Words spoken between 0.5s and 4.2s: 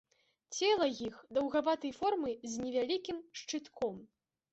Цела іх даўгаватай формы з невялікім шчытком.